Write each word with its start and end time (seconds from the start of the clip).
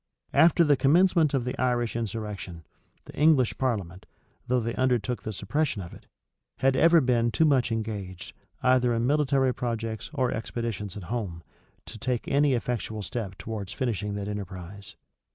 After 0.33 0.63
the 0.63 0.75
commencement 0.75 1.35
of 1.35 1.45
the 1.45 1.55
Irish 1.61 1.95
insurrection, 1.95 2.63
the 3.05 3.13
English 3.13 3.55
parliament, 3.59 4.07
though 4.47 4.59
they 4.59 4.73
undertook 4.73 5.21
the 5.21 5.31
suppression 5.31 5.79
of 5.79 5.93
it, 5.93 6.07
had 6.57 6.75
ever 6.75 6.99
been 7.01 7.29
too 7.29 7.45
much 7.45 7.71
engaged, 7.71 8.33
either 8.63 8.95
in 8.95 9.05
military 9.05 9.53
projects 9.53 10.09
or 10.15 10.31
expeditions 10.31 10.97
at 10.97 11.03
home, 11.03 11.43
to 11.85 11.99
take 11.99 12.27
any 12.27 12.55
effectual 12.55 13.03
step 13.03 13.37
towards 13.37 13.73
finishing 13.73 14.15
that 14.15 14.27
enterprise. 14.27 14.95